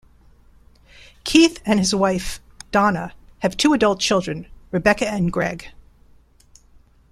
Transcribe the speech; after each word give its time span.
Keith 1.23 1.61
and 1.63 1.77
his 1.77 1.93
wife, 1.93 2.39
Donna, 2.71 3.13
have 3.41 3.55
two 3.55 3.71
adult 3.71 3.99
children, 3.99 4.47
Rebecca 4.71 5.07
and 5.07 5.31
Greg. 5.31 5.67